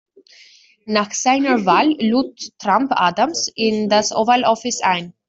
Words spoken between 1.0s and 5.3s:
seiner Wahl lud Trump Adams in das Oval Office ein.